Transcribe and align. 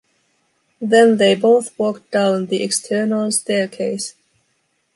Then 0.81 1.17
they 1.17 1.35
both 1.35 1.77
walked 1.77 2.09
down 2.09 2.47
the 2.47 2.63
external 2.63 3.31
staircase. 3.31 4.15